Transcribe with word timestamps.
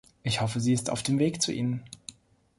Ich 0.23 0.41
hoffe, 0.41 0.59
sie 0.59 0.73
ist 0.73 0.89
auf 0.89 1.03
dem 1.03 1.19
Weg 1.19 1.43
zu 1.43 1.53
Ihnen. 1.53 1.85